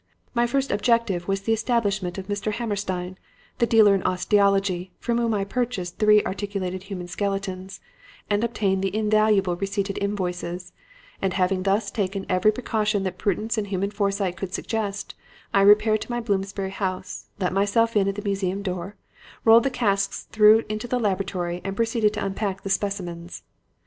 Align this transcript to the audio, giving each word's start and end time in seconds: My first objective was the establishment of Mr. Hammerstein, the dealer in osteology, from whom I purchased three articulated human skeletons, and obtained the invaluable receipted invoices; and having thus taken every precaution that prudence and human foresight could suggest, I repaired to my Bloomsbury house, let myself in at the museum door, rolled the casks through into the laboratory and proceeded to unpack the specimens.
My 0.33 0.47
first 0.47 0.71
objective 0.71 1.27
was 1.27 1.41
the 1.41 1.53
establishment 1.53 2.17
of 2.17 2.25
Mr. 2.25 2.53
Hammerstein, 2.53 3.19
the 3.59 3.67
dealer 3.67 3.93
in 3.93 4.01
osteology, 4.01 4.91
from 4.97 5.19
whom 5.19 5.31
I 5.35 5.43
purchased 5.43 5.99
three 5.99 6.23
articulated 6.25 6.81
human 6.89 7.07
skeletons, 7.07 7.79
and 8.27 8.43
obtained 8.43 8.83
the 8.83 8.95
invaluable 8.95 9.57
receipted 9.57 9.99
invoices; 9.99 10.73
and 11.21 11.33
having 11.35 11.61
thus 11.61 11.91
taken 11.91 12.25
every 12.29 12.51
precaution 12.51 13.03
that 13.03 13.19
prudence 13.19 13.59
and 13.59 13.67
human 13.67 13.91
foresight 13.91 14.37
could 14.37 14.55
suggest, 14.55 15.13
I 15.53 15.61
repaired 15.61 16.01
to 16.01 16.11
my 16.11 16.19
Bloomsbury 16.19 16.71
house, 16.71 17.27
let 17.39 17.53
myself 17.53 17.95
in 17.95 18.07
at 18.07 18.15
the 18.15 18.23
museum 18.23 18.63
door, 18.63 18.95
rolled 19.45 19.65
the 19.65 19.69
casks 19.69 20.23
through 20.31 20.63
into 20.67 20.87
the 20.87 20.99
laboratory 20.99 21.61
and 21.63 21.75
proceeded 21.77 22.11
to 22.15 22.25
unpack 22.25 22.63
the 22.63 22.71
specimens. 22.71 23.43